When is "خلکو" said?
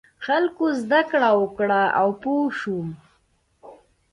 0.25-0.65